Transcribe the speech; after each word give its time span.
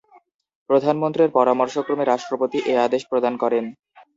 প্রধানমন্ত্রীর 0.69 1.29
পরামর্শক্রমে 1.37 2.05
রাষ্ট্রপতি 2.05 2.57
এ 2.65 2.85
আদেশ 2.85 3.01
প্রদান 3.11 3.33
করেন। 3.43 3.65